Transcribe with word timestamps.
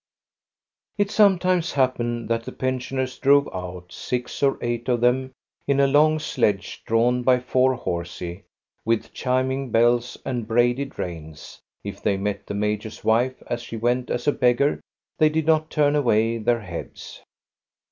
It 0.97 1.11
sometimes 1.11 1.73
happened 1.73 2.27
that 2.27 2.45
the 2.45 2.51
pensioners 2.51 3.19
drove 3.19 3.47
out, 3.53 3.91
six 3.91 4.41
or 4.41 4.57
eight 4.59 4.89
of 4.89 4.99
them, 5.01 5.31
in 5.67 5.79
a 5.79 5.85
long 5.85 6.17
sledge 6.17 6.81
drawn 6.87 7.21
by 7.21 7.39
four 7.39 7.75
horsey, 7.75 8.45
with 8.83 9.13
chiming 9.13 9.69
bells 9.69 10.17
and 10.25 10.47
braided 10.47 10.97
reins. 10.97 11.61
If 11.83 12.01
they 12.01 12.17
met 12.17 12.47
the 12.47 12.55
major's 12.55 13.03
wife, 13.03 13.43
as 13.45 13.61
she 13.61 13.77
went 13.77 14.09
as 14.09 14.25
a 14.27 14.31
beggar, 14.31 14.81
they 15.19 15.29
did 15.29 15.45
not 15.45 15.69
turn 15.69 15.95
away 15.95 16.39
their 16.39 16.61
heads. 16.61 17.21